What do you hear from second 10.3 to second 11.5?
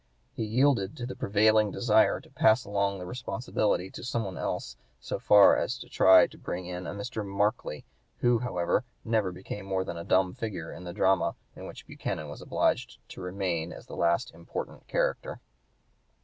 figure in the drama